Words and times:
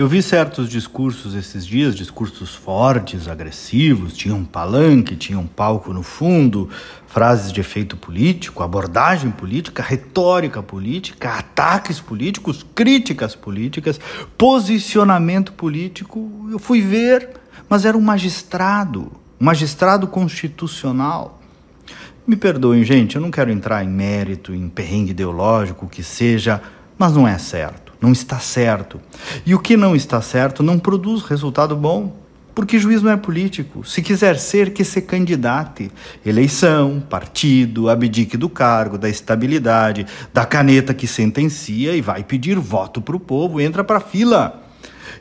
Eu 0.00 0.08
vi 0.08 0.22
certos 0.22 0.70
discursos 0.70 1.34
esses 1.34 1.66
dias, 1.66 1.94
discursos 1.94 2.54
fortes, 2.54 3.28
agressivos, 3.28 4.16
tinha 4.16 4.34
um 4.34 4.46
palanque, 4.46 5.14
tinha 5.14 5.38
um 5.38 5.46
palco 5.46 5.92
no 5.92 6.02
fundo, 6.02 6.70
frases 7.06 7.52
de 7.52 7.60
efeito 7.60 7.98
político, 7.98 8.62
abordagem 8.62 9.30
política, 9.30 9.82
retórica 9.82 10.62
política, 10.62 11.34
ataques 11.34 12.00
políticos, 12.00 12.64
críticas 12.74 13.34
políticas, 13.36 14.00
posicionamento 14.38 15.52
político. 15.52 16.48
Eu 16.50 16.58
fui 16.58 16.80
ver, 16.80 17.32
mas 17.68 17.84
era 17.84 17.94
um 17.94 18.00
magistrado, 18.00 19.12
um 19.38 19.44
magistrado 19.44 20.06
constitucional. 20.06 21.42
Me 22.26 22.36
perdoem, 22.36 22.84
gente, 22.84 23.16
eu 23.16 23.20
não 23.20 23.30
quero 23.30 23.50
entrar 23.50 23.84
em 23.84 23.90
mérito, 23.90 24.54
em 24.54 24.66
perrengue 24.66 25.10
ideológico, 25.10 25.86
que 25.86 26.02
seja, 26.02 26.62
mas 26.96 27.12
não 27.12 27.28
é 27.28 27.36
certo, 27.36 27.89
não 28.00 28.12
está 28.12 28.38
certo. 28.38 29.00
E 29.44 29.54
o 29.54 29.58
que 29.58 29.76
não 29.76 29.94
está 29.94 30.22
certo 30.22 30.62
não 30.62 30.78
produz 30.78 31.22
resultado 31.22 31.76
bom. 31.76 32.18
Porque 32.54 32.78
juiz 32.78 33.00
não 33.00 33.12
é 33.12 33.16
político. 33.16 33.84
Se 33.86 34.02
quiser 34.02 34.36
ser, 34.36 34.72
que 34.72 34.84
se 34.84 35.00
candidate. 35.00 35.90
Eleição, 36.26 37.00
partido, 37.08 37.88
abdique 37.88 38.36
do 38.36 38.48
cargo, 38.48 38.98
da 38.98 39.08
estabilidade, 39.08 40.06
da 40.34 40.44
caneta 40.44 40.92
que 40.92 41.06
sentencia 41.06 41.94
e 41.94 42.00
vai 42.00 42.24
pedir 42.24 42.58
voto 42.58 43.00
para 43.00 43.16
o 43.16 43.20
povo, 43.20 43.60
entra 43.60 43.84
para 43.84 43.98
a 43.98 44.00
fila. 44.00 44.62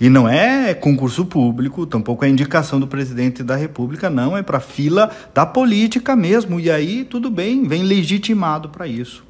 E 0.00 0.08
não 0.08 0.28
é 0.28 0.74
concurso 0.74 1.24
público, 1.24 1.86
tampouco 1.86 2.24
é 2.24 2.28
indicação 2.28 2.78
do 2.78 2.86
presidente 2.86 3.42
da 3.42 3.56
República, 3.56 4.10
não, 4.10 4.36
é 4.36 4.42
para 4.42 4.60
fila 4.60 5.10
da 5.34 5.46
política 5.46 6.14
mesmo. 6.14 6.60
E 6.60 6.70
aí 6.70 7.04
tudo 7.04 7.30
bem, 7.30 7.66
vem 7.66 7.82
legitimado 7.82 8.68
para 8.68 8.86
isso. 8.86 9.24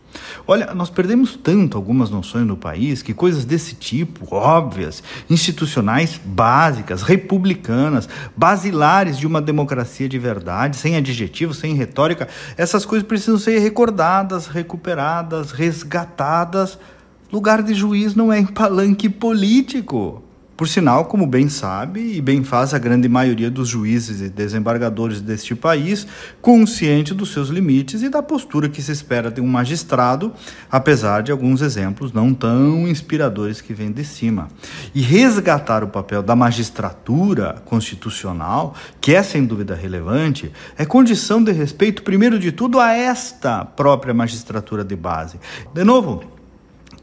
Olha, 0.47 0.75
nós 0.75 0.91
perdemos 0.91 1.37
tanto 1.37 1.77
algumas 1.77 2.11
noções 2.11 2.47
no 2.47 2.57
país 2.57 3.03
que 3.03 3.15
coisas 3.15 3.45
desse 3.45 3.75
tipo, 3.75 4.35
óbvias, 4.35 5.03
institucionais 5.29 6.21
básicas, 6.25 7.03
republicanas, 7.03 8.09
basilares 8.37 9.19
de 9.19 9.27
uma 9.27 9.41
democracia 9.41 10.09
de 10.09 10.19
verdade, 10.19 10.77
sem 10.77 10.97
adjetivos, 10.97 11.59
sem 11.59 11.75
retórica, 11.75 12.29
essas 12.57 12.85
coisas 12.85 13.07
precisam 13.07 13.39
ser 13.39 13.59
recordadas, 13.59 14.47
recuperadas, 14.47 15.53
resgatadas. 15.53 16.79
Lugar 17.33 17.63
de 17.63 17.75
juiz 17.75 18.15
não 18.15 18.33
é 18.33 18.39
em 18.39 18.47
palanque 18.47 19.09
político. 19.09 20.26
Por 20.57 20.67
sinal, 20.67 21.05
como 21.05 21.27
bem 21.27 21.51
sabe 21.51 22.17
e 22.17 22.21
bem 22.23 22.43
faz 22.43 22.73
a 22.73 22.79
grande 22.79 23.11
maioria 23.11 23.51
dos 23.51 23.69
juízes 23.69 24.23
e 24.23 24.31
desembargadores 24.31 25.21
deste 25.21 25.55
país, 25.55 26.07
consciente 26.41 27.13
dos 27.13 27.31
seus 27.31 27.51
limites 27.51 28.03
e 28.03 28.09
da 28.09 28.23
postura 28.23 28.67
que 28.67 28.81
se 28.81 28.91
espera 28.91 29.31
de 29.31 29.39
um 29.39 29.47
magistrado, 29.47 30.33
apesar 30.71 31.23
de 31.23 31.31
alguns 31.31 31.61
exemplos 31.61 32.11
não 32.11 32.33
tão 32.33 32.89
inspiradores 32.89 33.61
que 33.61 33.75
vêm 33.75 33.93
de 33.93 34.03
cima. 34.03 34.49
E 34.95 35.03
resgatar 35.03 35.85
o 35.85 35.89
papel 35.89 36.23
da 36.23 36.35
magistratura 36.35 37.63
constitucional, 37.67 38.75
que 38.99 39.15
é 39.15 39.23
sem 39.23 39.45
dúvida 39.45 39.75
relevante, 39.75 40.51
é 40.79 40.87
condição 40.87 41.45
de 41.45 41.53
respeito, 41.53 42.03
primeiro 42.03 42.39
de 42.39 42.51
tudo, 42.51 42.81
a 42.81 42.95
esta 42.95 43.63
própria 43.63 44.15
magistratura 44.15 44.83
de 44.83 44.97
base. 44.97 45.39
De 45.75 45.85
novo, 45.85 46.36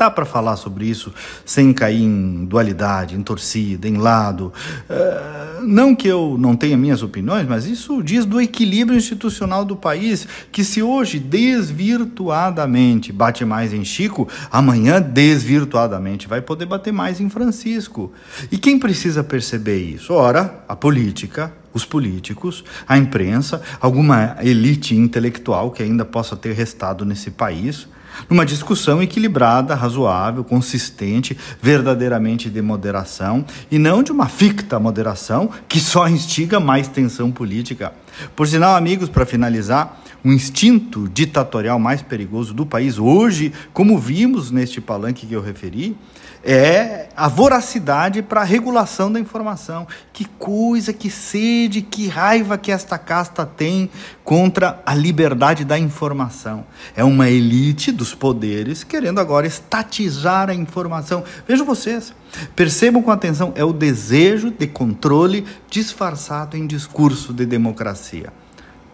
Dá 0.04 0.12
para 0.12 0.26
falar 0.26 0.58
sobre 0.58 0.84
isso 0.86 1.14
sem 1.46 1.72
cair 1.72 2.04
em 2.04 2.44
dualidade, 2.44 3.16
em 3.16 3.24
torcida, 3.24 3.88
em 3.88 3.96
lado. 3.96 4.52
Uh, 4.90 5.64
não 5.66 5.96
que 5.96 6.10
eu 6.10 6.36
não 6.38 6.58
tenha 6.58 6.76
minhas 6.76 7.02
opiniões, 7.02 7.48
mas 7.48 7.66
isso 7.66 8.04
diz 8.04 8.26
do 8.26 8.42
equilíbrio 8.42 8.98
institucional 8.98 9.64
do 9.64 9.78
país, 9.78 10.28
que 10.52 10.62
se 10.62 10.84
hoje 10.84 11.20
desvirtuadamente 11.20 13.14
bate 13.14 13.46
mais 13.46 13.72
em 13.72 13.86
Chico, 13.86 14.28
amanhã 14.52 15.02
desvirtuadamente 15.02 16.28
vai 16.28 16.42
poder 16.42 16.66
bater 16.66 16.92
mais 16.92 17.22
em 17.22 17.30
Francisco. 17.30 18.12
E 18.52 18.58
quem 18.58 18.78
precisa 18.78 19.24
perceber 19.24 19.78
isso? 19.78 20.12
Ora, 20.12 20.66
a 20.68 20.76
política, 20.76 21.54
os 21.74 21.86
políticos, 21.86 22.62
a 22.86 22.98
imprensa, 22.98 23.62
alguma 23.80 24.36
elite 24.42 24.98
intelectual 24.98 25.72
que 25.72 25.82
ainda 25.82 26.04
possa 26.04 26.36
ter 26.36 26.52
restado 26.52 27.06
nesse 27.06 27.32
país 27.32 27.88
numa 28.30 28.46
discussão 28.46 29.02
equilibrada, 29.02 29.76
razoável, 29.76 30.44
consistente, 30.44 31.38
verdadeiramente 31.62 32.50
de 32.50 32.62
moderação 32.62 33.46
e 33.72 33.78
não 33.78 34.04
de 34.04 34.12
uma 34.12 34.28
ficta 34.28 34.80
moderação 34.80 35.50
que 35.68 35.80
só 35.80 36.08
instiga 36.08 36.60
mais 36.60 36.88
tensão 36.88 37.32
política. 37.32 37.94
Por 38.36 38.48
sinal, 38.48 38.76
amigos, 38.76 39.10
para 39.10 39.26
finalizar, 39.26 40.02
um 40.24 40.32
instinto 40.32 41.10
ditatorial 41.10 41.78
mais 41.78 42.02
perigoso 42.02 42.54
do 42.54 42.66
país 42.66 42.98
hoje, 42.98 43.52
como 43.74 43.98
vimos 43.98 44.52
neste 44.52 44.80
palanque 44.80 45.28
que 45.28 45.34
eu 45.34 45.42
referi, 45.42 45.98
é 46.44 47.08
a 47.16 47.28
voracidade 47.28 48.22
para 48.22 48.42
a 48.42 48.44
regulação 48.44 49.12
da 49.12 49.20
informação. 49.20 49.88
Que 50.12 50.26
coisa, 50.26 50.92
que 50.92 51.10
sede, 51.10 51.82
que 51.82 52.08
raiva 52.08 52.58
que 52.58 52.72
esta 52.72 52.98
casta 52.98 53.46
tem 53.46 53.90
contra 54.24 54.82
a 54.86 54.94
liberdade 54.94 55.64
da 55.64 55.80
informação. 55.80 56.66
É 56.96 57.04
uma 57.04 57.30
elite 57.30 57.92
dos 57.92 58.14
poderes 58.14 58.84
querendo 58.84 59.20
agora 59.20 59.48
estatizar 59.48 60.50
a 60.50 60.54
informação. 60.54 61.24
Vejam 61.48 61.66
vocês, 61.66 62.14
percebam 62.56 63.02
com 63.02 63.12
atenção, 63.12 63.52
é 63.56 63.64
o 63.64 63.74
desejo 63.74 64.52
de 64.52 64.68
controle 64.68 65.46
disfarçado 65.70 66.56
em 66.56 66.68
discurso 66.68 67.34
de 67.34 67.46
democracia. 67.46 68.32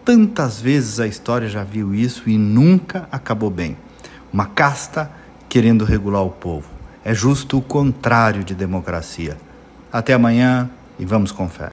Tantas 0.04 0.60
vezes 0.60 0.98
a 0.98 1.06
história 1.06 1.48
já 1.48 1.62
viu 1.62 1.94
isso 1.94 2.28
e 2.28 2.38
nunca 2.38 3.08
acabou 3.12 3.50
bem. 3.50 3.76
Uma 4.32 4.46
casta 4.46 5.10
querendo 5.48 5.84
regular 5.84 6.22
o 6.22 6.30
povo 6.30 6.80
é 7.04 7.14
justo 7.14 7.58
o 7.58 7.62
contrário 7.62 8.44
de 8.44 8.54
democracia. 8.54 9.36
Até 9.92 10.14
amanhã 10.14 10.70
e 10.98 11.04
vamos 11.04 11.32
com 11.32 11.48
fé. 11.48 11.68